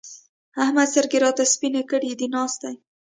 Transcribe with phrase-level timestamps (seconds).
[0.63, 2.75] احمد سترګې راته سپينې کړې دي؛ ناست دی.